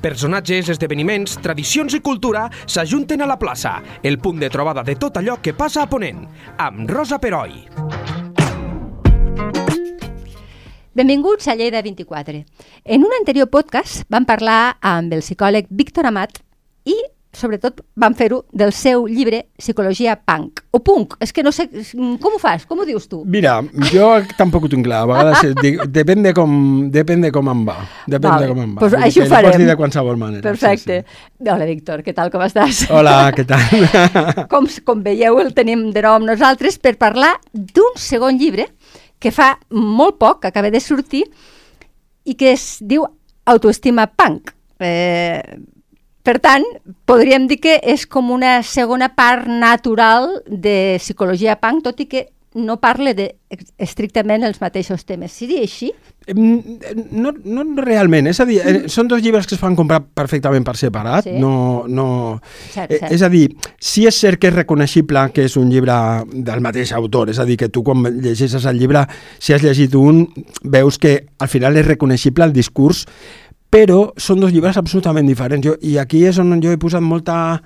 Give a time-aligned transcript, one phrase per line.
[0.00, 5.20] Personatges, esdeveniments, tradicions i cultura s'ajunten a la plaça, el punt de trobada de tot
[5.20, 6.24] allò que passa a Ponent,
[6.56, 7.66] amb Rosa Peroi.
[10.96, 12.44] Benvinguts a Lleida 24.
[12.84, 16.40] En un anterior podcast vam parlar amb el psicòleg Víctor Amat
[16.88, 16.96] i
[17.32, 22.34] sobretot van fer-ho del seu llibre Psicologia Punk, o Punk, és que no sé, com
[22.34, 23.20] ho fas, com ho dius tu?
[23.24, 23.60] Mira,
[23.92, 24.08] jo
[24.38, 26.52] tampoc ho tinc clar, a vegades dic, depèn, de com,
[26.90, 27.76] depèn de com em va,
[28.10, 28.42] depèn vale.
[28.42, 28.82] de com em va.
[28.82, 29.52] Pues Vull així ho farem.
[29.52, 30.42] Pots dir de qualsevol manera.
[30.46, 31.00] Perfecte.
[31.06, 31.50] Sí, sí.
[31.54, 32.82] Hola, Víctor, què tal, com estàs?
[32.90, 34.46] Hola, què tal?
[34.50, 38.66] Com, com veieu, el tenim de nou amb nosaltres per parlar d'un segon llibre
[39.20, 41.26] que fa molt poc, que acaba de sortir,
[42.24, 43.04] i que es diu
[43.50, 44.50] Autoestima Punk.
[44.80, 45.60] Eh,
[46.30, 46.66] per tant,
[47.10, 52.28] podríem dir que és com una segona part natural de psicologia punk, tot i que
[52.54, 53.28] no parla de
[53.78, 55.34] estrictament els mateixos temes.
[55.34, 55.90] Seria així?
[56.34, 60.66] No, no realment, és a dir, eh, són dos llibres que es fan comprar perfectament
[60.66, 61.34] per separat, Sí.
[61.42, 61.84] no...
[61.88, 62.06] no
[62.70, 63.12] Cert, eh, cert.
[63.12, 63.44] és a dir,
[63.78, 65.94] sí és cert que és reconeixible que és un llibre
[66.30, 69.06] del mateix autor, és a dir, que tu quan llegeixes el llibre,
[69.38, 70.28] si has llegit un,
[70.62, 73.06] veus que al final és reconeixible el discurs,
[73.70, 75.64] però són dos llibres absolutament diferents.
[75.64, 77.60] Jo, I aquí és on jo he posat molta,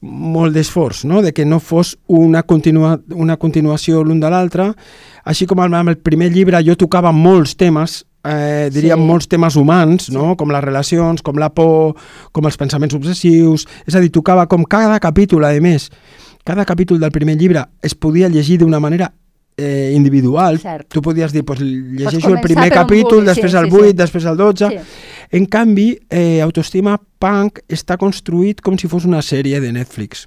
[0.00, 1.20] molt d'esforç, no?
[1.22, 4.72] de que no fos una, continua, una continuació l'un de l'altre.
[5.24, 9.06] Així com amb el primer llibre jo tocava molts temes, eh, diríem Sí.
[9.06, 10.36] molts temes humans, no?
[10.36, 11.96] com les relacions, com la por,
[12.32, 15.90] com els pensaments obsessius, és a dir, tocava com cada capítol, a més,
[16.44, 19.12] cada capítol del primer llibre es podia llegir d'una manera
[19.56, 20.58] eh, individual.
[20.60, 20.88] Cert.
[20.92, 23.96] Tu podies dir, pues, llegeixo el primer capítol, vulguis, després sí, el sí, 8, sí.
[24.04, 24.68] després el 12...
[24.68, 25.10] Sí.
[25.32, 30.26] En canvi, eh, Autoestima Punk està construït com si fos una sèrie de Netflix.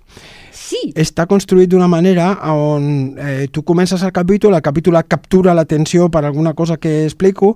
[0.56, 2.86] Sí, Està construït d'una manera on
[3.22, 7.52] eh, tu comences el capítol, el capítol captura l'atenció per alguna cosa que explico,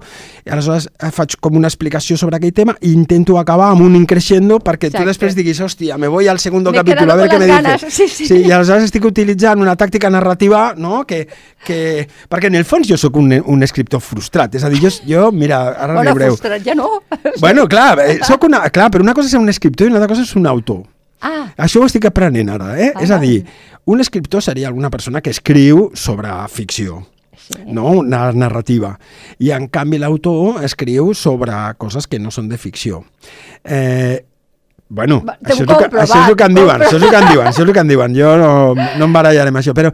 [0.45, 3.95] i aleshores eh, faig com una explicació sobre aquell tema i intento acabar amb un
[3.97, 5.01] increixendo perquè Exacte.
[5.01, 7.63] tu després diguis, hòstia, me voy al segundo Me capítol, a veure què me las
[7.63, 7.69] dice.
[7.87, 8.27] ganas, sí, sí.
[8.45, 11.23] I aleshores estic utilitzant una tàctica narrativa, no?, que,
[11.65, 12.05] que...
[12.29, 15.25] Perquè en el fons jo sóc un, un escriptor frustrat, és a dir, jo, jo
[15.33, 16.35] mira, ara bona riureu.
[16.35, 16.99] frustrat, ja no.
[17.39, 20.01] Bueno, clar, eh, soc una, clar, però una cosa és ser un escriptor i una
[20.01, 20.81] altra cosa és un autor.
[21.21, 22.91] Ah, Això ho estic aprenent ara, eh?
[22.95, 23.43] Ah, és a dir,
[23.91, 27.01] un escriptor seria alguna persona que escriu sobre ficció,
[27.35, 27.59] sí.
[27.67, 27.91] no?
[27.99, 28.93] Una narrativa.
[29.37, 33.03] I, en canvi, l'autor escriu sobre coses que no són de ficció.
[33.63, 34.25] Eh,
[34.89, 37.03] Bueno, Va, això és, que, compro, això és va, el que em diuen, això és
[37.03, 38.15] el que em diuen, això és el que em diuen.
[38.17, 39.91] Jo no, no em barallaré amb això, però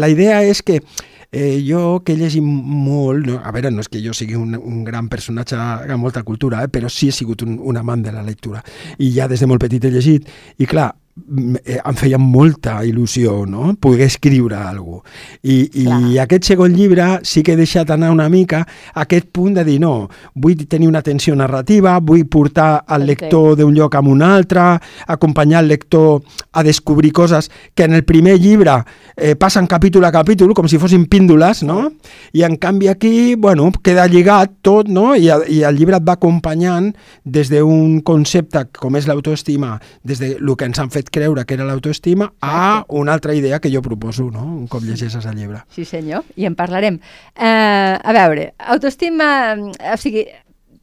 [0.00, 3.38] la idea és que eh, jo, que he llegit molt, no?
[3.38, 6.70] a veure, no és que jo sigui un, un gran personatge amb molta cultura, eh,
[6.72, 8.64] però sí he sigut un, un amant de la lectura.
[8.98, 10.26] I ja des de molt petit he llegit,
[10.58, 10.99] i clar, eh,
[11.30, 13.74] em feia molta il·lusió no?
[13.80, 15.18] poder escriure alguna cosa.
[15.42, 16.00] I, I Clar.
[16.24, 18.64] aquest segon llibre sí que he deixat anar una mica
[18.94, 23.08] aquest punt de dir no, vull tenir una tensió narrativa, vull portar el Entenc.
[23.08, 26.22] lector d'un lloc a un altre, acompanyar el lector
[26.52, 28.82] a descobrir coses que en el primer llibre
[29.16, 31.92] eh, passen capítol a capítol, com si fossin píndoles, no?
[32.32, 35.14] I en canvi aquí, bueno, queda lligat tot, no?
[35.14, 36.90] I, i el llibre et va acompanyant
[37.24, 41.54] des d'un concepte com és l'autoestima, des de lo que ens han fet creure que
[41.58, 44.44] era l'autoestima, a una altra idea que jo proposo, no?
[44.44, 45.64] Un cop llegeixes el llibre.
[45.74, 47.00] Sí, senyor, i en parlarem.
[47.36, 49.28] Uh, a veure, autoestima...
[49.58, 50.26] O sigui,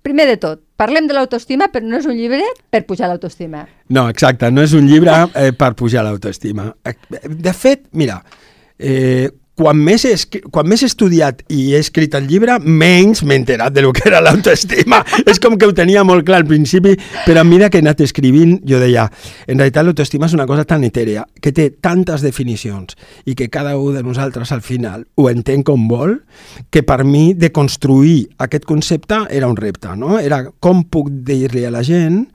[0.08, 3.66] primer de tot, parlem de l'autoestima, però no és un llibre per pujar l'autoestima.
[3.92, 6.70] No, exacte, no és un llibre eh, per pujar l'autoestima.
[6.86, 6.96] Eh,
[7.28, 8.22] De fet, mira,
[8.80, 10.14] eh, quan més, he,
[10.54, 14.04] quan més he estudiat i he escrit el llibre, menys m'he enterat de lo que
[14.06, 15.00] era l'autoestima.
[15.32, 16.94] és com que ho tenia molt clar al principi,
[17.26, 19.08] però a mesura que he anat escrivint, jo deia,
[19.50, 22.94] en realitat l'autoestima és una cosa tan etèrea, que té tantes definicions,
[23.26, 26.20] i que cada un de nosaltres al final ho entén com vol,
[26.70, 30.20] que per mi de construir aquest concepte era un repte, no?
[30.22, 32.28] Era com puc dir-li a la gent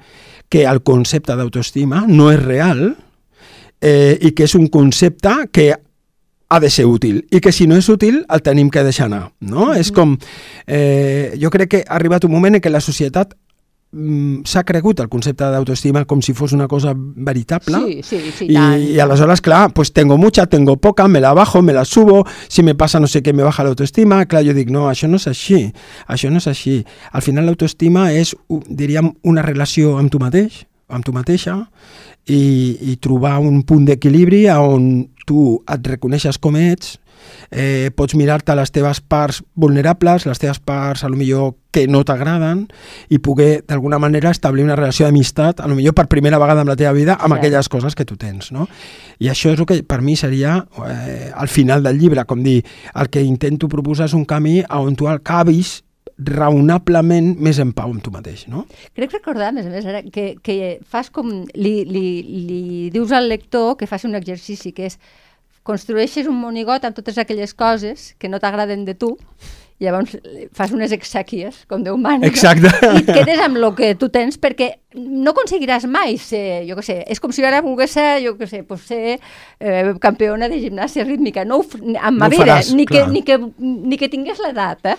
[0.52, 2.82] que el concepte d'autoestima no és real
[3.80, 5.70] eh, i que és un concepte que
[6.52, 9.30] ha de ser útil i que si no és útil el tenim que deixar anar.
[9.40, 9.72] No?
[9.72, 10.18] És com...
[10.66, 13.32] Eh, jo crec que ha arribat un moment en què la societat
[13.92, 18.46] mm, s'ha cregut el concepte d'autoestima com si fos una cosa veritable Sí, sí, sí,
[18.50, 18.82] y, tant.
[18.82, 22.62] y aleshores, clar, pues tengo mucha, tengo poca, me la bajo, me la subo, si
[22.62, 24.25] me passa no sé què, me baja l'autoestima.
[24.26, 25.62] Clar, jo dic, no, això no és així,
[26.06, 26.82] això no és així.
[27.12, 28.37] Al final l'autoestima és,
[28.69, 31.58] diríem, una relació amb tu mateix, amb tu mateixa,
[32.26, 32.42] i,
[32.92, 36.98] i trobar un punt d'equilibri on tu et reconeixes com ets,
[37.50, 42.02] eh, pots mirar-te les teves parts vulnerables, les teves parts a lo millor que no
[42.04, 42.66] t'agraden
[43.08, 46.72] i poder d'alguna manera establir una relació d'amistat, a lo millor per primera vegada en
[46.72, 47.38] la teva vida, amb Cert.
[47.38, 48.68] aquelles coses que tu tens, no?
[49.18, 50.58] I això és el que per mi seria
[50.88, 52.62] eh, al final del llibre, com dir,
[52.94, 55.82] el que intento proposar és un camí on tu acabis
[56.26, 58.66] raonablement més en pau amb tu mateix, no?
[58.96, 61.30] Crec recordar, a més a més, ara, que, que fas com...
[61.54, 62.06] Li, li,
[62.48, 62.62] li
[62.94, 64.98] dius al lector que faci un exercici, que és
[65.62, 69.14] construeixes un monigot amb totes aquelles coses que no t'agraden de tu,
[69.82, 70.14] i llavors
[70.54, 72.70] fas unes exèquies, com Déu mana, Exacte.
[72.70, 76.84] i et quedes amb el que tu tens, perquè no aconseguiràs mai ser, jo què
[76.86, 80.60] sé, és com si ara volgués ser, jo què sé, pues ser eh, campiona de
[80.62, 83.10] gimnàsia rítmica, no ho, amb No ma vida, faràs, ni, que, clar.
[83.10, 84.98] ni, que, ni que tingués l'edat, eh?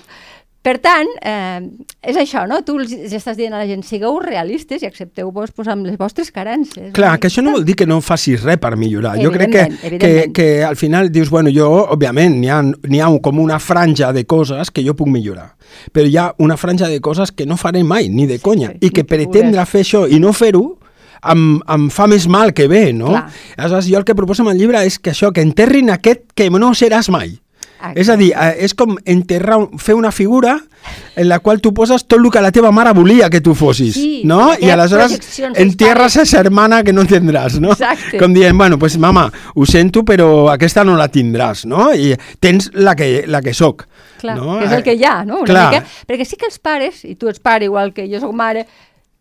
[0.64, 1.60] Per tant, eh,
[2.08, 2.62] és això, no?
[2.64, 5.98] Tu els els estàs dient a la gent, sigueu realistes i accepteu-vos pues, amb les
[6.00, 6.94] vostres carences.
[6.96, 9.18] Clar, que això no vol dir que no facis res per millorar.
[9.20, 13.44] Jo crec que, que, que al final dius, bueno, jo, òbviament, n'hi ha, ha com
[13.44, 15.50] una franja de coses que jo puc millorar,
[15.92, 18.88] però hi ha una franja de coses que no faré mai, ni de conya, sí,
[18.88, 20.64] i que pretendre fer això i no fer-ho
[21.28, 21.46] em,
[21.76, 23.12] em fa més mal que bé, no?
[23.12, 23.28] Clar.
[23.58, 26.50] Aleshores, jo el que proposo amb el llibre és que això, que enterrin aquest que
[26.52, 27.38] no seràs mai.
[27.84, 28.02] Exacte.
[28.02, 30.56] És a dir, eh, és com enterrar, fer una figura
[31.16, 33.96] en la qual tu poses tot el que la teva mare volia que tu fossis,
[33.96, 34.54] Sí, no?
[34.60, 35.20] I aleshores
[35.56, 37.74] entierras a esa hermana que no tendràs, no?
[37.74, 38.18] Exacte.
[38.20, 41.92] Com dient, bueno, pues mama, ho sento, però aquesta no la tindràs, no?
[41.94, 43.86] I tens la que, la que soc.
[44.22, 44.60] Clar, no?
[44.60, 45.42] que és el que hi ha, no?
[45.42, 45.66] Una Clar.
[45.74, 48.66] mica, perquè sí que els pares, i tu ets pare igual que jo sóc mare,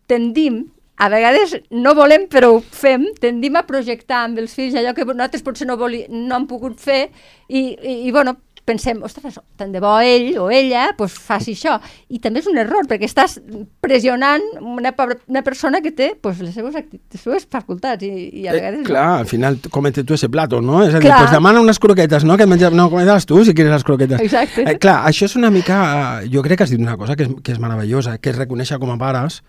[0.07, 0.63] tendim,
[0.95, 5.03] a vegades no volem però ho fem, tendim a projectar amb els fills allò que
[5.03, 7.09] nosaltres potser no, voli, no han pogut fer
[7.49, 11.77] i, i, i bueno, pensem, ostres, tant de bo ell o ella pues, faci això.
[12.09, 13.37] I també és un error, perquè estàs
[13.83, 14.93] pressionant una,
[15.27, 18.11] una persona que té pues, les, seves, les seves facultats i,
[18.43, 18.85] i a Eh, vegades...
[18.87, 20.83] clar, al final comete tú ese plato, ¿no?
[20.85, 22.37] És a dir, pues demana unes croquetes, no?
[22.37, 22.69] Que menja...
[22.69, 24.21] No, cometes tu, si quieres les croquetes.
[24.21, 24.63] Exacte.
[24.69, 26.21] Eh, clar, això és una mica...
[26.31, 28.79] Jo crec que has dit una cosa que és, que és meravellosa, que és reconèixer
[28.79, 29.41] com a pares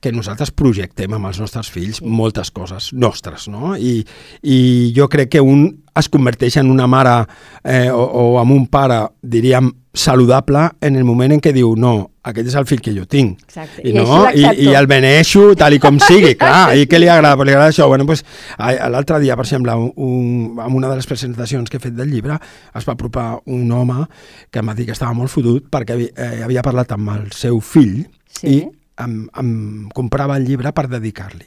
[0.00, 3.74] que nosaltres projectem amb els nostres fills moltes coses nostres, no?
[3.76, 4.00] I,
[4.42, 4.58] I
[4.96, 5.66] jo crec que un
[6.00, 7.26] es converteix en una mare
[7.64, 12.12] eh, o, o en un pare, diríem, saludable en el moment en què diu no,
[12.22, 13.42] aquest és el fill que jo tinc.
[13.48, 13.82] Exacte.
[13.82, 14.44] I, I no, I.
[14.68, 16.72] I el beneixo tal i com sigui, clar.
[16.78, 17.34] I què li agrada?
[17.36, 17.88] Pues li agrada això.
[17.90, 18.22] Bueno, pues,
[18.56, 22.14] l'altre dia, per exemple, un, un, en una de les presentacions que he fet del
[22.14, 22.38] llibre,
[22.72, 24.06] es va apropar un home
[24.48, 27.30] que em va dir que estava molt fotut perquè havia, eh, havia parlat amb el
[27.36, 28.46] seu fill Sí.
[28.46, 28.58] i
[29.04, 29.50] em, em
[29.96, 31.46] comprava el llibre per dedicar-li.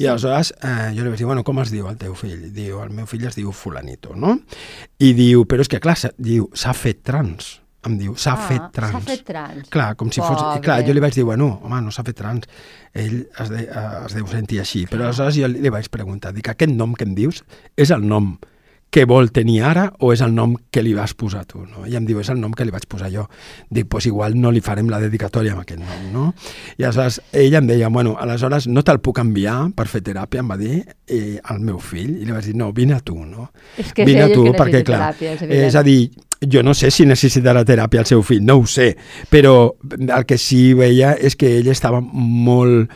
[0.00, 2.48] I aleshores eh, jo li vaig dir, bueno, com es diu el teu fill?
[2.56, 4.38] Diu, el meu fill es diu fulanito, no?
[4.98, 7.56] I diu, però és que clar, diu, s'ha fet trans.
[7.88, 8.92] Em diu, s'ha Ah, fet trans.
[8.92, 9.68] S'ha fet trans.
[9.72, 10.36] Clar, com si fos...
[10.36, 10.58] Pobre.
[10.60, 12.44] i Clar, jo li vaig dir, bueno, home, no s'ha fet trans.
[12.92, 14.82] Ell es, de, eh, es deu sentir així.
[14.90, 17.40] Però aleshores jo li vaig preguntar, dic, aquest nom que em dius
[17.80, 18.34] és el nom
[18.90, 21.86] que vol tenir ara o és el nom que li vas posar tu, no?
[21.86, 23.28] I em diu, és el nom que li vaig posar jo.
[23.68, 26.24] Dic, doncs pues igual no li farem la dedicatòria amb aquest nom, no?
[26.76, 30.50] I aleshores ella em deia, bueno, aleshores no te'l puc enviar per fer teràpia, em
[30.50, 32.16] va dir, eh, al meu fill.
[32.18, 33.52] I li vaig dir, no, vine a tu, no?
[33.78, 35.68] És que vine a tu, que perquè clar, teràpia, és evident.
[35.68, 36.00] és a dir,
[36.50, 38.94] jo no sé si necessitarà teràpia el seu fill, no ho sé,
[39.30, 42.90] però el que sí veia és que ell estava molt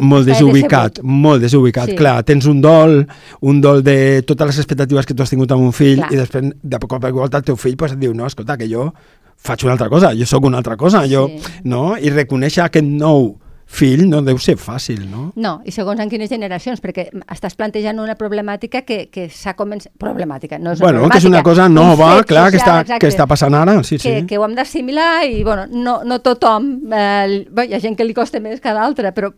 [0.00, 1.10] molt desubicat, decebut.
[1.10, 1.90] molt desubicat.
[1.90, 1.96] Sí.
[1.96, 3.06] Clar, tens un dol,
[3.40, 6.12] un dol de totes les expectatives que tu has tingut amb un fill Clar.
[6.12, 8.68] i després de cop i volta el teu fill pues, et diu, no, escolta, que
[8.70, 8.92] jo
[9.36, 11.60] faig una altra cosa, jo sóc una altra cosa, jo, Sí.
[11.64, 11.96] no?
[11.98, 15.32] I reconèixer aquest nou fill no deu ser fàcil, no?
[15.36, 19.92] No, i segons en quines generacions, perquè estàs plantejant una problemàtica que, que s'ha començat...
[19.98, 21.28] Problemàtica, no és una Bueno, que és problemàtica.
[21.28, 23.96] una cosa un nova, fet clar, que social, està, que exacte, està passant ara, sí,
[23.96, 24.26] que, sí.
[24.26, 26.80] que ho hem d'assimilar i, bueno, no, no tothom...
[26.92, 29.32] Eh, bé, hi ha gent que li costa més que d'altra, però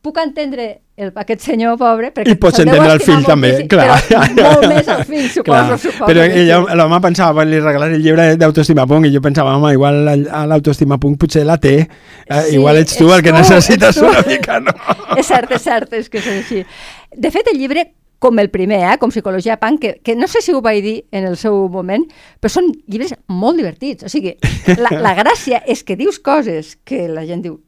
[0.00, 0.66] puc entendre
[0.96, 2.08] el, aquest senyor pobre...
[2.14, 3.98] perquè I pots entendre el fill també, moltíssim, clar.
[4.08, 5.78] Però molt més el fill, suposo, Clar.
[5.82, 6.08] suposo.
[6.08, 10.42] Però l'home pensava, li regalaré el llibre d'autoestima punk, i jo pensava, home, igual a
[10.48, 14.00] l'autoestima punk potser la té, eh, Sí, igual ets tu ets el que tu, necessites
[14.00, 14.08] tu.
[14.08, 14.76] una mica, no?
[15.20, 16.64] és cert, és cert, és que és així.
[17.16, 17.90] De fet, el llibre,
[18.20, 20.98] com el primer, eh, com Psicologia Punk, que, que no sé si ho vaig dir
[21.12, 22.04] en el seu moment,
[22.40, 24.04] però són llibres molt divertits.
[24.04, 24.36] O sigui,
[24.76, 27.60] la, la gràcia és que dius coses que la gent diu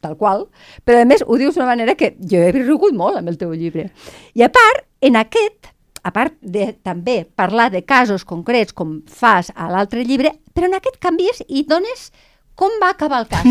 [0.00, 0.46] tal qual,
[0.84, 3.52] però a més ho dius d'una manera que jo he rigut molt amb el teu
[3.54, 3.88] llibre.
[4.34, 9.52] I a part, en aquest, a part de també parlar de casos concrets com fas
[9.54, 12.10] a l'altre llibre, però en aquest canvies i dones
[12.58, 13.44] com va acabar el cas.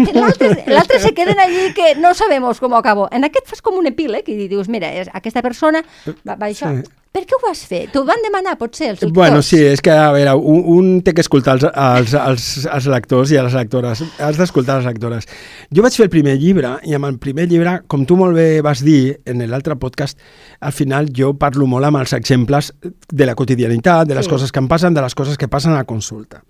[0.68, 3.08] L'altre- se queden allí que no sabemos com acabó.
[3.12, 5.80] En aquest fas com un epíleg i dius, mira, és, aquesta persona
[6.28, 6.74] va, va això.
[6.76, 6.84] Sí.
[7.16, 7.80] Per què ho vas fer?
[7.94, 9.14] T'ho van demanar, potser, els lectors?
[9.16, 12.48] Bueno, sí, és que, a veure, un, un té que escoltar els, els, els,
[12.78, 14.04] els lectors i a les lectores.
[14.22, 15.26] Has d'escoltar les lectores.
[15.74, 18.62] Jo vaig fer el primer llibre i amb el primer llibre, com tu molt bé
[18.66, 20.20] vas dir en l'altre podcast,
[20.62, 22.72] al final jo parlo molt amb els exemples
[23.10, 24.32] de la quotidianitat, de les Sí.
[24.36, 26.44] coses que em passen, de les coses que passen a la consulta.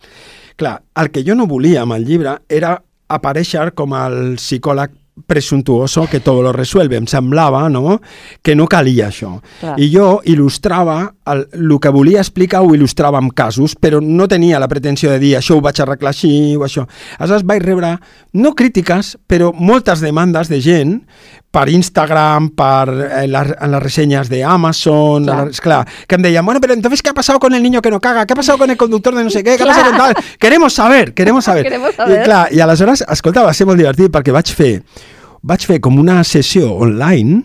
[0.57, 2.75] Clar, el que jo no volia amb el llibre era
[3.07, 4.91] aparèixer com el psicòleg
[5.25, 6.97] presuntuoso que todo lo resuelve.
[6.97, 7.99] Em semblava no?
[8.41, 9.37] que no calia això.
[9.61, 9.75] Clar.
[9.79, 10.99] I jo il·lustrava,
[11.33, 15.19] el, el que volia explicar ho il·lustrava amb casos, però no tenia la pretensió de
[15.23, 16.87] dir això ho vaig arreglar així o això.
[17.17, 17.95] Aleshores vaig rebre,
[18.37, 21.01] no crítiques, però moltes demandes de gent
[21.51, 25.37] per Instagram, per eh, la, en les ressenyes de Amazon, Clar.
[25.37, 25.61] clar.
[25.61, 27.99] clar, que em deien, bueno, pero entonces, ¿qué ha pasado con el niño que no
[27.99, 28.25] caga?
[28.25, 29.57] ¿Qué ha pasado con el conductor de no sé qué?
[29.57, 30.15] ¿Qué ha pasado con tal?
[30.39, 31.63] Queremos saber, queremos saber.
[31.67, 32.21] Queremos saber.
[32.21, 34.73] I, clar, I aleshores, escolta, va ser molt divertit perquè vaig fer,
[35.41, 37.43] vaig fer com una sessió online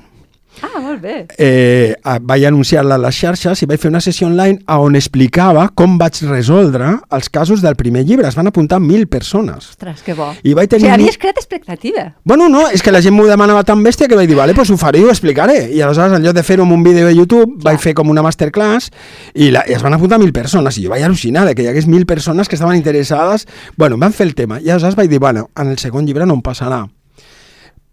[0.62, 1.26] Ah, molt bé.
[1.38, 5.96] eh, vaig anunciar-la a les xarxes i vaig fer una sessió online on explicava com
[5.98, 8.28] vaig resoldre els casos del primer llibre.
[8.28, 9.70] Es van apuntar mil persones.
[9.70, 10.30] Ostres, que bo.
[10.42, 10.92] I vaig O sigui, tenir...
[10.94, 12.14] havies creat expectativa.
[12.24, 14.70] Bueno, no, és que la gent m'ho demanava tan bèstia que vaig dir, vale, pues
[14.70, 15.68] ho faré i ho explicaré.
[15.74, 17.72] I aleshores, en lloc de fer-ho amb un vídeo de YouTube, Clar.
[17.72, 18.90] vaig fer com una masterclass
[19.34, 20.78] i, la, i es van apuntar mil persones.
[20.78, 23.48] I jo vaig al·lucinar que hi hagués mil persones que estaven interessades.
[23.76, 24.60] Bueno, van fer el tema.
[24.60, 26.84] I aleshores vaig dir, bueno, en el segon llibre no em passarà.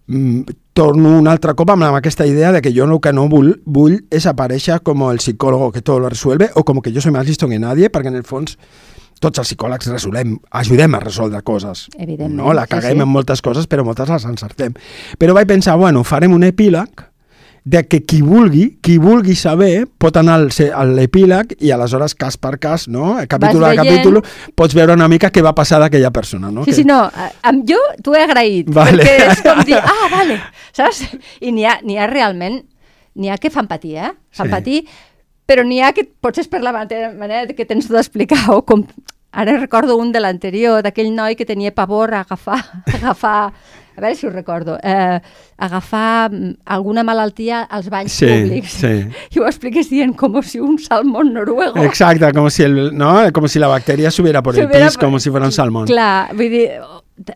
[0.10, 0.42] Mm,
[0.74, 4.00] torno un altre cop amb aquesta idea de que jo el que no vull, vull
[4.10, 7.28] és aparèixer com el psicòleg que tot lo resuelve o com que jo soy más
[7.28, 8.58] listo que nadie, perquè en el fons
[9.20, 11.90] tots els psicòlegs resolem, ajudem a resoldre coses.
[11.98, 12.54] Evidentment, No?
[12.54, 13.04] La sí, caguem sí.
[13.04, 14.74] en moltes coses, però moltes les encertem.
[15.20, 17.06] Però vaig pensar, bueno, farem un epíleg
[17.66, 22.38] de que qui vulgui, qui vulgui saber, pot anar al a l'epíleg i aleshores, cas
[22.38, 23.18] per cas, no?
[23.28, 24.22] capítol a veient- capítol,
[24.56, 26.50] pots veure una mica què va passar d'aquella persona.
[26.52, 26.64] No?
[26.64, 27.10] Sí, Que- sí, no,
[27.44, 29.04] amb jo t'ho he agraït, Vale.
[29.04, 30.40] perquè és com dir, ah, vale,
[30.74, 31.04] saps?
[31.42, 32.64] I n'hi ha, ha realment,
[33.16, 34.12] n'hi ha que fan patir, eh?
[34.32, 34.52] Fan Sí.
[34.52, 34.86] patir,
[35.46, 38.86] però n'hi ha que potser és per la manera que tens d'explicar, o com,
[39.32, 43.54] ara recordo un de l'anterior, d'aquell noi que tenia pavor a agafar, a agafar,
[44.00, 45.20] a veure si ho recordo, eh,
[45.60, 48.72] agafar mm, alguna malaltia als banys Sí, públics.
[48.80, 48.94] sí.
[49.36, 51.78] I ho expliques dient com si un salmón noruego.
[51.84, 53.14] Exacte, com si, el, no?
[53.34, 55.86] como si la bacteria subiera por el Subiera pis, por- com si fuera un salmón.
[55.86, 56.70] Clar, vull dir,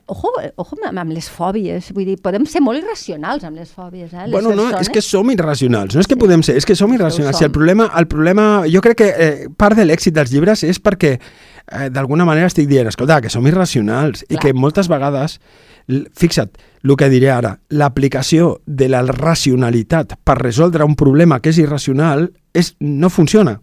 [0.08, 4.24] ojo, ojo amb les fòbies, vull dir, podem ser molt irracionals amb les fòbies, eh?
[4.28, 4.88] Les Bueno, no, persones.
[4.88, 7.36] és que som irracionals, no és que podem ser, és que som irracionals.
[7.36, 7.58] ho Si el som.
[7.60, 11.90] problema, el problema, jo crec que eh, part de l'èxit dels llibres és perquè eh,
[11.92, 14.42] d'alguna manera estic dient, escolta, que som irracionals i Clar.
[14.46, 15.40] que moltes vegades,
[15.88, 21.62] fixa't, el que diré ara, l'aplicació de la racionalitat per resoldre un problema que és
[21.64, 23.60] irracional és, no funciona.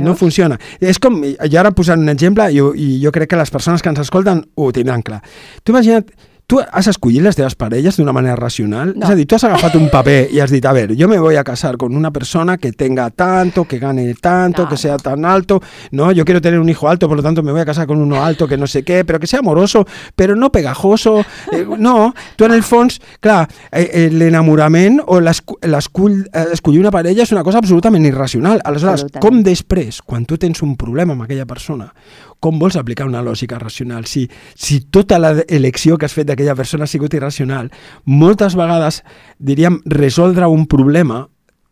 [0.00, 0.56] No funciona.
[0.80, 3.90] És com, i ara posant un exemple, i, i jo crec que les persones que
[3.92, 5.20] ens escolten ho tindran clar.
[5.62, 6.08] Tu imagina't,
[6.50, 8.88] tu has escollit les teves parelles d'una manera racional?
[8.96, 9.06] No.
[9.06, 11.18] És a dir, tu has agafat un paper i has dit, a ver, yo me
[11.22, 14.96] voy a casar con una persona que tenga tanto, que gane tanto, No, que sea
[14.98, 15.60] tan alto,
[15.92, 17.98] no, yo quiero tener un hijo alto, por lo tanto me voy a casar con
[17.98, 21.24] uno alto que no sé qué, pero que sea amoroso, pero no pegajoso.
[21.52, 26.90] Eh, no, tu en el fons, clar, eh, eh, l'enamorament o l'escull- eh, escollir una
[26.90, 28.60] parella és una cosa absolutament irracional.
[28.64, 29.22] Aleshores, Absolutament.
[29.24, 31.92] com després, quan tu tens un problema amb aquella persona,
[32.40, 34.06] com vols aplicar una lògica racional?
[34.08, 37.70] Si, si tota l'elecció que has fet d'aquella persona ha sigut irracional,
[38.04, 39.02] moltes vegades,
[39.38, 41.26] diríem, resoldre un problema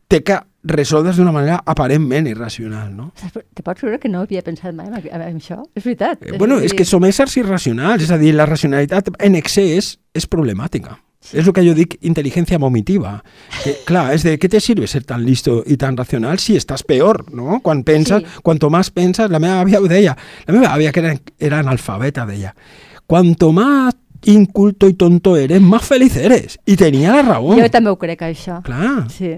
[0.08, 3.12] té que resoldre's d'una manera aparentment irracional, no?
[3.54, 5.62] Te pots creure que no havia pensat mai en això?
[5.75, 6.22] És veritat.
[6.22, 10.26] Eh, Bueno, és que som éssers irracionals, és a dir, la racionalitat en excés és
[10.26, 10.98] problemàtica.
[11.32, 13.16] És el que jo dic intel·ligència vomitiva.
[13.64, 16.84] Que, clar, és de què te sirve ser tan listo i tan racional si estàs
[16.87, 17.58] peor, no?
[17.60, 18.40] Quan penses, Sí.
[18.42, 22.25] cuanto más pensas, la meva àvia ho deia, la meva àvia que era, era analfabeta
[22.25, 22.54] deia,
[23.06, 23.94] cuanto más
[24.25, 26.58] inculto y tonto eres, más feliz eres.
[26.66, 27.56] I tenia la raó.
[27.58, 28.62] Jo també ho crec, això.
[28.62, 29.10] Clar.
[29.10, 29.37] Sí.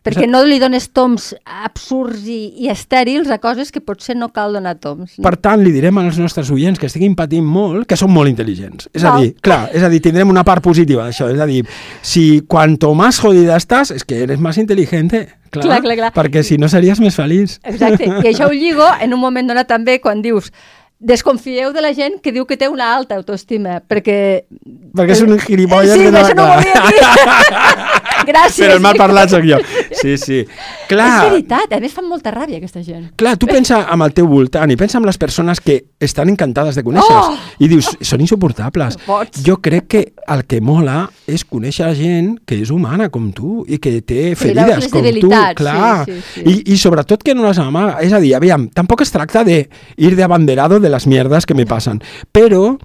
[0.00, 4.54] Perquè no li dones toms absurds i, i estèrils a coses que potser no cal
[4.56, 5.18] donar toms.
[5.18, 5.24] No?
[5.26, 8.88] Per tant, li direm als nostres oients que estiguin patint molt que són molt intel·ligents.
[8.96, 9.20] És a Val.
[9.26, 11.28] dir, clar, és a dir, tindrem una part positiva d'això.
[11.34, 11.60] És a dir,
[12.00, 15.26] si cuanto más jodida estàs, és que eres más inteligente.
[15.50, 16.12] Clar, Clar, clar, clar.
[16.16, 17.58] Perquè si no series més feliç.
[17.64, 18.06] Exacte.
[18.08, 20.52] I això ho lligo en un moment donat també quan dius
[21.00, 24.44] desconfieu de la gent que diu que té una alta autoestima, perquè...
[24.92, 27.70] Perquè és un gilipolles Sí, que no això no ho va volia dir.
[28.30, 28.60] Gràcies.
[28.60, 29.56] Però el mal parlat sóc jo.
[30.00, 30.38] Sí, sí.
[30.46, 33.10] És Clar, veritat, a més fan molta ràbia aquesta gent.
[33.20, 36.78] Clar, tu pensa amb el teu voltant i pensa amb les persones que estan encantades
[36.78, 37.36] de conèixer Oh!
[37.62, 38.96] i dius, són insuportables.
[39.06, 39.20] No.
[39.46, 43.78] Jo crec que el que mola és conèixer gent que és humana com tu i
[43.82, 45.30] que té ferides com tu.
[45.60, 46.04] Clar.
[46.06, 46.44] sí, sí, sí.
[46.46, 47.98] I, I sobretot que no les amaga.
[48.04, 49.62] És a dir, aviam, tampoc es tracta de
[49.96, 52.02] ir de abanderado de les mierdes que me passen,
[52.32, 52.78] però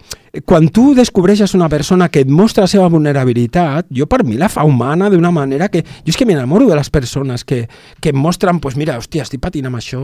[0.43, 4.49] quan tu descobreixes una persona que et mostra la seva vulnerabilitat, jo per mi la
[4.51, 5.83] fa humana d'una manera que...
[6.05, 7.65] Jo és que m'enamoro de les persones que,
[8.01, 10.01] que em mostren, pues mira, hòstia, estic patint amb això,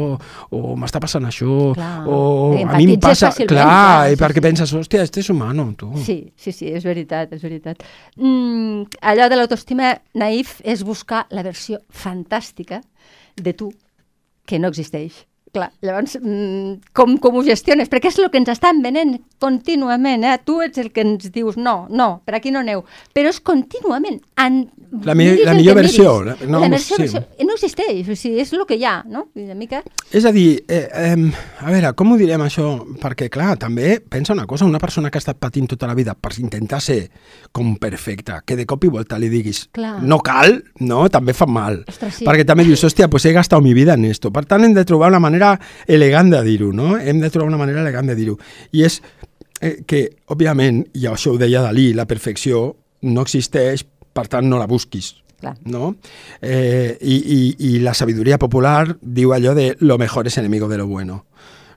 [0.51, 1.91] o m'està passant això, Clar.
[2.07, 2.19] o
[2.61, 3.31] a mi em passa...
[3.35, 4.45] clar, clar, i sí, perquè sí.
[4.47, 5.91] penses, hòstia, este és humano, tu.
[6.05, 7.83] Sí, sí, sí, és veritat, és veritat.
[8.19, 12.81] Mm, allò de l'autoestima naïf és buscar la versió fantàstica
[13.35, 13.71] de tu
[14.45, 15.25] que no existeix.
[15.51, 17.89] Clar, llavors, mm, com, com ho gestiones?
[17.91, 20.37] Perquè és el que ens estan venent contínuament, eh?
[20.45, 22.85] Tu ets el que ens dius, no, no, per aquí no aneu.
[23.13, 24.21] Però és contínuament.
[24.39, 24.61] En,
[25.03, 27.03] La mi- la millor versió, la- no, la versió, sí.
[27.03, 29.27] versió, no existeix, o sigui, és el que hi ha, no?
[29.35, 29.81] Una mica...
[30.11, 32.65] És a dir, eh, eh, a veure, com ho direm això?
[32.99, 36.13] Perquè, clar, també pensa una cosa, una persona que ha estat patint tota la vida
[36.15, 37.09] per intentar ser
[37.51, 40.01] com perfecta, que de cop i volta li diguis Clar.
[40.03, 41.83] no cal, no, també fa mal.
[41.87, 42.25] Ostres, sí.
[42.27, 44.31] Perquè també dius, hòstia, pues he gastat mi vida en esto.
[44.31, 45.40] Per tant, hem de trobar una manera
[45.87, 46.93] elegant de dir-ho, no?
[46.97, 48.37] Hem de trobar una manera elegant de dir-ho.
[48.77, 48.99] I és
[49.61, 52.67] eh, que, òbviament, i això ho deia Dalí, la perfecció
[53.07, 55.15] no existeix, per tant, no la busquis.
[55.41, 55.55] Clar.
[55.65, 55.95] no?
[56.39, 57.37] Eh, i, i,
[57.71, 61.25] I la sabidoria popular diu allò de lo mejor es enemigo de lo bueno.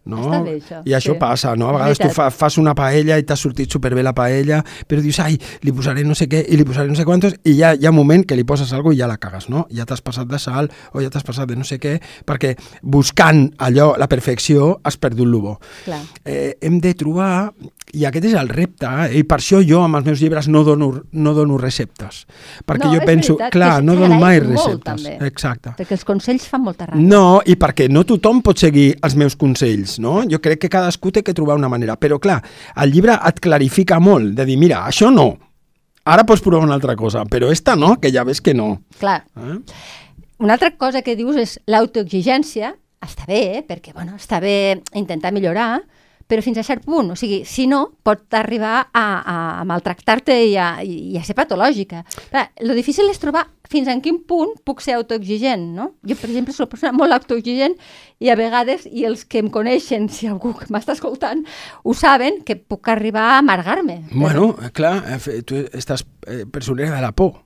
[0.04, 0.18] No?
[0.20, 1.18] Està bé, això, I això sí.
[1.18, 1.68] passa, no?
[1.70, 5.18] A vegades tu fa, fas una paella i t'ha sortit superbé la paella, però dius,
[5.25, 7.87] ai, li posaré no sé què i li posaré no sé quantos, i ja hi
[7.87, 9.66] ha un moment que li poses alguna i ja la cagues, no?
[9.73, 11.96] Ja t'has passat de sal o ja t'has passat de no sé què,
[12.28, 16.00] perquè buscant allò, la perfecció, has perdut el bo Clar.
[16.25, 17.52] eh, hem de trobar,
[17.94, 19.20] i aquest és el repte, eh?
[19.20, 22.25] i per això jo amb els meus llibres no dono, no dono receptes,
[22.66, 24.84] perquè No, jo penso, veritat, clar, no dono mai molt, receptes.
[24.84, 25.16] també.
[25.26, 25.75] Exacte.
[25.78, 27.00] Perquè els consells fan molta ràbia.
[27.00, 30.22] No, i perquè no tothom pot seguir els meus consells, no?
[30.30, 32.40] Jo crec que cadascú té que trobar una manera, però clar,
[32.82, 35.32] el llibre et clarifica molt, de dir, mira, això no,
[36.04, 38.78] ara pots provar una altra cosa, però esta no, que ja ves que no.
[39.00, 39.22] Clar.
[39.36, 39.58] Eh?
[40.44, 42.74] Una altra cosa que dius és l'autoexigència,
[43.04, 43.64] està bé, eh?
[43.66, 45.82] perquè bueno, està bé intentar millorar,
[46.26, 49.36] però fins a cert punt, o sigui, si no, pot arribar a, a,
[49.68, 52.02] maltractar-te i, i a ser patològica.
[52.30, 55.90] Clar, lo difícil és trobar fins en quin punt puc ser autoexigent, no?
[56.06, 57.76] Jo, per exemple, soc una persona molt autoexigent
[58.24, 61.44] i a vegades, i els que em coneixen, si algú que m'està escoltant,
[61.84, 64.02] ho saben, que puc arribar a amargar-me.
[64.12, 67.43] Bueno, clar, eh, tu estàs eh, presonera de la por.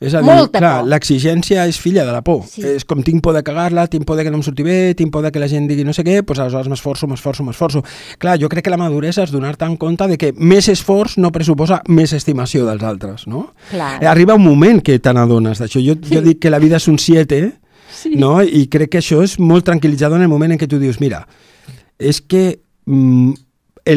[0.00, 2.46] És a dir, Molta clar, l'exigència és filla de la por.
[2.48, 2.62] Sí.
[2.64, 5.12] És com tinc por de cagar-la, tinc por de que no em surti bé, tinc
[5.12, 7.82] por de que la gent digui no sé què, doncs aleshores m'esforço, m'esforço, m'esforço.
[8.18, 11.30] Clar, jo crec que la maduresa és donar-te en compte de que més esforç no
[11.34, 13.50] pressuposa més estimació dels altres, no?
[13.70, 13.98] Clar.
[14.08, 15.84] Arriba un moment que te n'adones d'això.
[15.84, 17.52] Jo, jo dic que la vida és un 7,
[17.90, 18.14] Sí.
[18.16, 18.38] no?
[18.40, 21.24] i crec que això és molt tranquil·litzador en el moment en què tu dius, mira,
[21.98, 23.32] és que mm,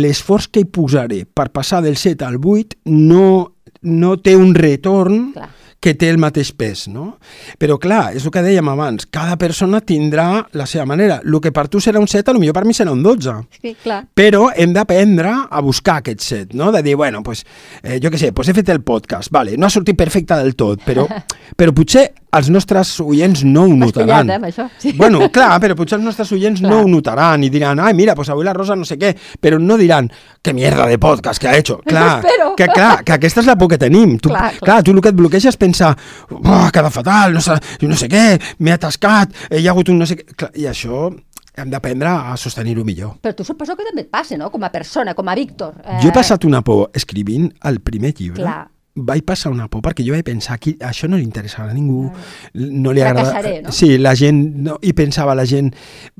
[0.01, 3.53] l'esforç que hi posaré per passar del 7 al 8 no,
[3.83, 5.49] no té un retorn Clar.
[5.83, 7.17] Que té el mateix pes, no?
[7.59, 11.19] Però clar, és el que dèiem abans, cada persona tindrà la seva manera.
[11.25, 13.35] El que per tu serà un 7, potser per mi serà un 12.
[13.59, 13.99] Sí, clar.
[14.15, 16.71] Però hem d'aprendre a buscar aquest set, no?
[16.71, 17.43] De dir, bueno, pues,
[17.81, 20.55] eh, jo què sé, pues he fet el podcast, vale, no ha sortit perfecte del
[20.55, 21.07] tot, però,
[21.59, 24.27] però potser els nostres oients no ho notaran.
[24.27, 24.93] pillat, eh, això, sí.
[24.97, 26.71] Bueno, clar, però potser els nostres oients Clar.
[26.71, 29.59] no ho notaran i diran, ai, mira, pues avui la Rosa no sé què, però
[29.59, 30.09] no diran,
[30.41, 31.77] que mierda de podcast que ha hecho.
[31.85, 32.21] Clar,
[32.57, 34.17] que, clar, que aquesta és la por que tenim.
[34.19, 34.83] Tu, Clar, clar, clar.
[34.83, 35.95] tu el que et bloqueja és pensar,
[36.31, 38.25] oh, queda fatal, no sé, no sé què,
[38.59, 40.25] m'he atascat, eh, hi ha hagut un no sé què...
[40.35, 41.07] Clar, I això
[41.55, 43.19] hem d'aprendre a sostenir-ho millor.
[43.21, 44.49] Però tu suposo que també et passa, no?
[44.49, 45.75] Com a persona, com a Víctor.
[45.85, 48.41] Eh, Jo he passat una por escrivint el primer llibre.
[48.41, 48.72] Clar.
[48.95, 52.11] Vaig passar una por perquè jo vaig pensar que això no li interessarà a ningú,
[52.53, 53.31] no li agrada...
[53.31, 53.71] Fracassaré, no?
[53.73, 55.71] Sí, la gent, no, i pensava la gent,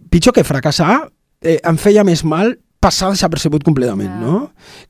[0.10, 1.04] pitjor que fracassar,
[1.46, 4.20] eh, em feia més mal passar desapercebut completament, Ah.
[4.20, 4.40] no?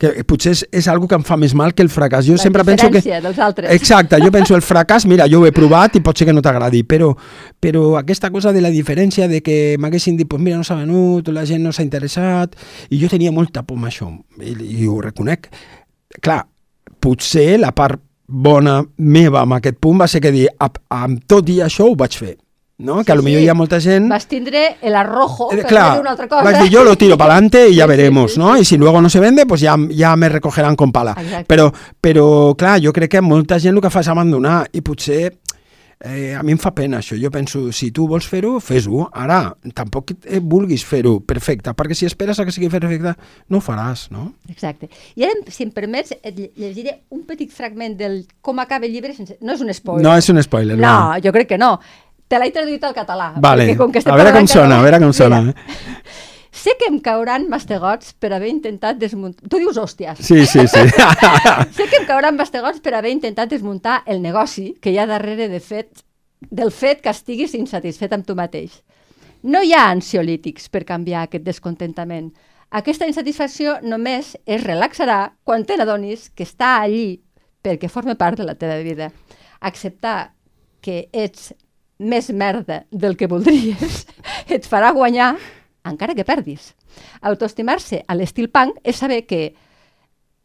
[0.02, 2.26] Que potser és, és algo que em fa més mal que el fracàs.
[2.26, 3.02] Jo La sempre penso que...
[3.04, 3.70] dels altres.
[3.76, 6.42] Exacte, jo penso el fracàs, mira, jo ho he provat i pot ser que no
[6.42, 7.12] t'agradi, però,
[7.62, 11.28] però aquesta cosa de la diferència de que m'haguessin dit, pues mira, no s'ha venut,
[11.36, 12.56] la gent no s'ha interessat,
[12.90, 14.10] i jo tenia molta por amb això,
[14.42, 15.52] i, i ho reconec.
[16.22, 16.48] Clar,
[17.04, 21.60] potser la part bona meva amb aquest punt va ser que dir, amb, tot i
[21.62, 22.38] això ho vaig fer.
[22.84, 23.04] No?
[23.06, 23.46] Que Sí, lo millor sí.
[23.46, 24.08] hi ha molta gent...
[24.10, 26.44] Vas tindre el arrojo, Eh, claro, dir una altra cosa.
[26.44, 28.56] vas dir yo lo tiro para adelante y ya Sí, sí, veremos, sí, ¿no?
[28.56, 28.62] sí.
[28.62, 31.16] Y si luego no se vende, pues ya, ya me recogerán con pala.
[31.18, 31.46] Exacte.
[31.48, 35.38] Però, però, clar, jo crec que molta gent el que fa és abandonar i potser
[36.04, 37.16] eh, a mi em fa pena això.
[37.20, 39.06] Jo penso, si tu vols fer-ho, fes-ho.
[39.12, 43.16] Ara, tampoc eh, vulguis fer-ho perfecte, perquè si esperes a que sigui perfecte,
[43.50, 44.34] no ho faràs, no?
[44.52, 44.90] Exacte.
[45.16, 48.94] I ara, si em permets, et lle- llegiré un petit fragment del com acaba el
[48.94, 49.38] llibre sense...
[49.42, 50.04] No és un spoiler.
[50.04, 50.78] No és un spoiler.
[50.78, 51.78] No, jo crec que no.
[52.28, 53.32] Te l'he traduït al català.
[53.38, 55.42] Vale, com que a veure com sona, català- a veure com sona.
[55.44, 56.32] Mira, eh?
[56.54, 59.50] Sé que em cauran mastegots per haver intentat desmuntar...
[59.50, 60.20] Tu dius hòsties.
[60.22, 60.84] Sí, sí, sí.
[61.78, 65.48] Sé que em cauran mastegots per haver intentat desmuntar el negoci que hi ha darrere
[65.50, 66.04] de fet,
[66.46, 68.84] del fet que estiguis insatisfet amb tu mateix.
[69.42, 72.30] No hi ha ansiolítics per canviar aquest descontentament.
[72.70, 77.24] Aquesta insatisfacció només es relaxarà quan te n'adonis que està allí
[77.66, 79.10] perquè forma part de la teva vida.
[79.60, 80.36] Acceptar
[80.86, 81.50] que ets
[81.98, 84.06] més merda del que voldries
[84.54, 85.34] et farà guanyar
[85.86, 86.74] encara que perdis.
[87.22, 89.54] Autoestimar-se a l'estil punk és saber que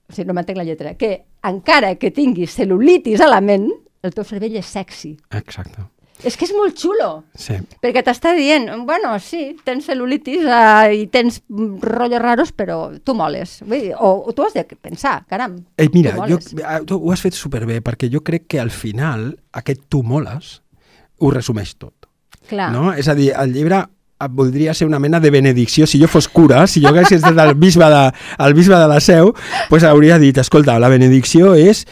[0.09, 3.68] o sigui, no m'entenc la lletra, que encara que tinguis cel·lulitis a la ment,
[4.03, 5.16] el teu cervell és sexy.
[5.37, 5.85] Exacte.
[6.24, 7.55] És que és molt xulo, Sí.
[7.79, 13.61] perquè t'està dient, bueno, sí, tens cel·lulitis uh, i tens rotllos raros, però tu moles.
[13.62, 16.55] Vull dir, o, o tu has de pensar, caram, Eh, mira, tu jo, moles.
[16.55, 20.62] eh, tu ho has fet superbé, perquè jo crec que al final aquest tu moles
[21.20, 22.09] ho resumeix tot.
[22.48, 22.72] Clar.
[22.72, 22.92] No?
[22.94, 23.87] És a dir, el llibre eh,
[24.26, 25.87] voldria ser una mena de benedicció.
[25.87, 28.02] Si jo fos cura, si jo hagués estat el bisbe de,
[28.38, 29.35] el bisbe de la Seu,
[29.70, 31.85] pues hauria dit, escolta, la benedicció és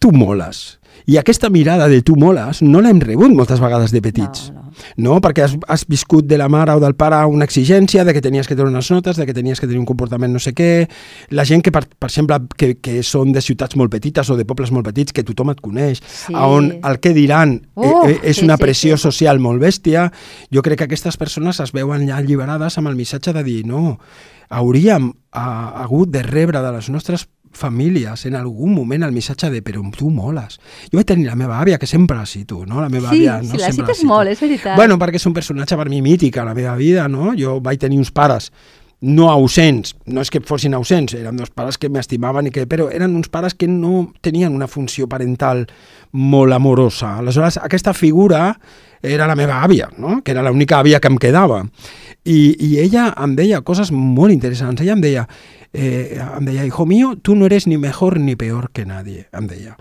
[0.00, 0.78] tu moles.
[1.06, 4.48] I aquesta mirada de tu moles no l'hem rebut moltes vegades de petits.
[4.54, 4.55] No,
[4.96, 5.20] no.
[5.24, 8.48] Perquè has, has viscut de la mare o del pare una exigència de que tenies
[8.48, 10.88] que tenir unes notes, de que tenies que tenir un comportament no sé què.
[11.30, 14.46] La gent que, per, per exemple, que, que són de ciutats molt petites o de
[14.48, 16.34] pobles molt petits, que tothom et coneix, Sí.
[16.34, 19.02] on el que diran eh, Uf, eh, és sí, una sí, pressió sí.
[19.08, 20.08] social molt bèstia,
[20.52, 23.98] jo crec que aquestes persones es veuen ja alliberades amb el missatge de dir no,
[24.48, 29.62] hauríem ha, hagut de rebre de les nostres famílies en algun moment el missatge de
[29.64, 30.60] però tu moles.
[30.92, 32.80] Jo vaig tenir la meva àvia, que sempre la cito, no?
[32.80, 33.50] La meva Sí, àvia, no?
[33.56, 34.76] sí, la cites molt, és veritat.
[34.76, 37.32] Bueno, perquè és un personatge per mi mític a la meva vida, no?
[37.38, 38.52] Jo vaig tenir uns pares
[39.06, 42.88] no ausents, no és que fossin ausents, eren dos pares que m'estimaven, i que, però
[42.90, 45.66] eren uns pares que no tenien una funció parental
[46.12, 47.18] molt amorosa.
[47.20, 48.54] Aleshores, aquesta figura
[49.02, 50.22] era la meva àvia, no?
[50.24, 51.60] que era l'única àvia que em quedava.
[52.26, 54.82] I, I ella em deia coses molt interessants.
[54.82, 55.26] Ella em deia,
[55.72, 59.46] eh, em deia, hijo mío, tú no eres ni mejor ni peor que nadie, em
[59.46, 59.76] deia.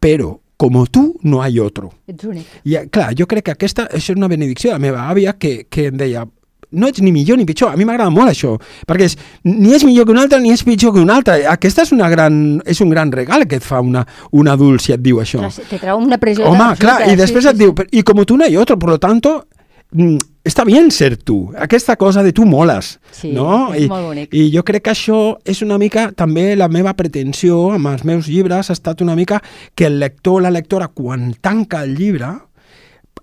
[0.00, 1.92] Però como tú no hay otro.
[2.06, 2.46] Ets únic.
[2.64, 5.36] I, eh, clar, jo crec que aquesta això és una benedicció de la meva àvia
[5.38, 6.26] que, que em deia
[6.70, 8.50] no ets ni millor ni pitjor, a mi m'agrada molt això,
[8.86, 9.14] perquè és,
[9.48, 11.38] ni és millor que un altre ni és pitjor que un altre.
[11.48, 14.02] Aquesta és, una gran, és un gran regal que et fa una,
[14.36, 15.38] un adult si et diu això.
[15.46, 17.74] Clar, Te treu una pressió Home, clar, i després sí, et sí, diu.
[17.74, 19.46] "Pero- y como tú no hay otro, por lo tanto,
[19.92, 20.16] mm,
[20.48, 21.50] està bien ser tu.
[21.58, 23.72] Aquesta cosa de tu moles, Sí, no?
[23.74, 24.34] és I, molt bonic.
[24.34, 28.28] I jo crec que això és una mica, també la meva pretensió amb els meus
[28.28, 29.42] llibres ha estat una mica
[29.74, 32.32] que el lector o la lectora, quan tanca el llibre,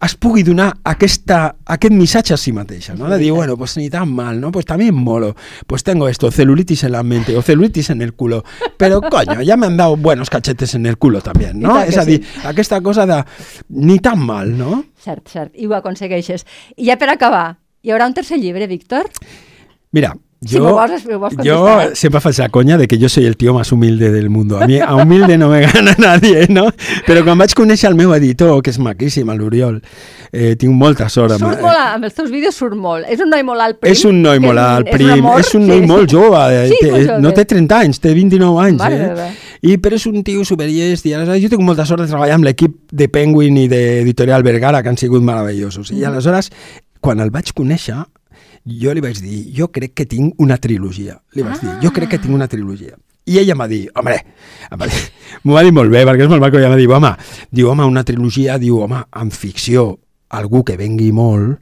[0.02, 3.10] es pugui donar aquesta, aquest missatge a si mateixa, no?
[3.10, 4.52] De dir, bueno, pues ni tan mal, ¿no?
[4.52, 5.36] Pues también molo.
[5.68, 8.44] Pues tengo esto, celulitis en la mente o celulitis en el culo.
[8.78, 11.80] Pero, coño, ya me han dado buenos cachetes en el culo también, I no?
[11.82, 12.42] És a dir, sí.
[12.46, 13.24] aquesta cosa de
[13.70, 14.84] ni tan mal, no?
[14.98, 16.46] Cert, cert, i ho aconsegueixes.
[16.76, 19.10] I ja per acabar, hi haurà un tercer llibre, Víctor?
[19.92, 20.92] Mira, Si yo, vols
[21.44, 21.90] yo eh?
[21.96, 24.60] siempre faig la conya de que yo soy el tío más humilde del mundo.
[24.60, 26.68] A mí a humilde no me gana nadie, no?
[27.08, 29.82] Però quan vaig conèixer el meu editor, que és maquíssim, l'Oriol,
[30.32, 31.34] eh, tinc molta sort.
[31.34, 33.06] amb- Surt molt, amb els teus vídeos surt molt.
[33.10, 33.92] És un noi molt alt prim.
[33.92, 35.88] És un noi molt alt, és prim, amor, és un noi sí.
[35.88, 37.22] molt jove, eh, Sí, té, molt jove.
[37.22, 39.32] no té 30 anys, té 29 anys, Mare eh?
[39.66, 42.46] I, però és un tio superllest, i aleshores jo tinc molta sort de treballar amb
[42.46, 45.92] l'equip de Penguin i d'Editorial Vergara, que han sigut meravellosos.
[45.92, 45.98] Mm.
[45.98, 46.52] I aleshores,
[47.02, 48.04] quan el vaig conèixer,
[48.65, 51.19] jo li vaig dir, jo crec que tinc una trilogia.
[51.36, 52.95] Li vaig dir, jo crec que tinc una trilogia.
[53.25, 54.15] I ella em va dir, home,
[55.43, 57.13] m'ho va dir molt bé, perquè és molt maco, ella va dir, home,
[57.49, 59.88] diu, home, una trilogia, diu, home, en ficció,
[60.36, 61.58] algú que vengui molt,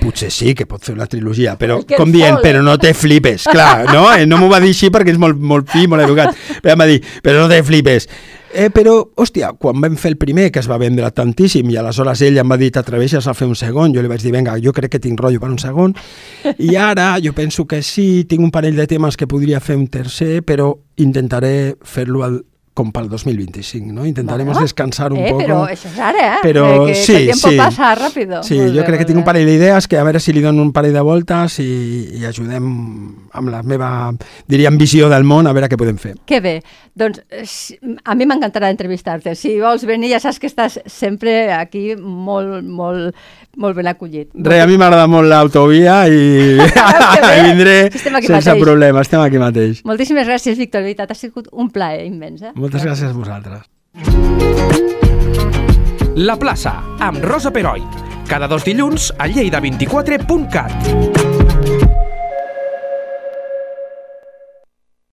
[0.00, 3.86] potser sí que pot fer una trilogia, però com dient, però no te flipes, clar,
[3.92, 4.06] no?
[4.12, 6.84] Eh, no m'ho va dir així perquè és molt, molt fi, molt educat, però em
[6.84, 8.08] va dir, però no te flipes.
[8.54, 12.20] Eh, però, hòstia, quan vam fer el primer, que es va vendre tantíssim, i aleshores
[12.26, 13.94] ell em va dir, t'atreveixes a fer un segon?
[13.96, 15.94] Jo li vaig dir, vinga, jo crec que tinc rotllo per un segon.
[16.58, 19.86] I ara jo penso que sí, tinc un parell de temes que podria fer un
[19.88, 22.42] tercer, però intentaré fer-lo al-
[22.74, 24.06] com pel 2025, ¿no?
[24.06, 25.42] Intentaremos Bueno, descansar un eh, poco.
[25.42, 26.38] Però això és ara, eh?
[26.42, 27.56] Però que, sí, que el tiempo sí.
[27.58, 28.42] pasa rápido.
[28.42, 29.26] Sí, Molt jo bé, crec que tinc un bé.
[29.26, 31.68] parell d'idees que a veure si li dono un parell de voltes i,
[32.16, 34.12] i ajudem amb la meva,
[34.50, 36.14] diríem, visió del món a veure què podem fer.
[36.28, 36.58] Que bé.
[36.94, 37.46] Doncs eh,
[38.04, 39.34] a mi m'encantarà entrevistar-te.
[39.38, 43.14] Si vols venir, ja saps que estàs sempre aquí molt, molt,
[43.56, 44.28] molt ben acollit.
[44.34, 46.66] Re, a mi m'agrada molt l'autovia i bé.
[47.48, 48.60] vindré Si sense mateix.
[48.62, 49.80] problema, estem aquí mateix.
[49.88, 50.80] Moltíssimes gràcies, Víctor.
[50.82, 52.42] De veritat, ha sigut un plaer immens.
[52.42, 52.52] Eh?
[52.56, 53.60] Moltes gràcies a vosaltres.
[56.16, 57.80] La plaça, amb Rosa Peroi.
[58.28, 62.11] Cada dos dilluns a lleida24.cat.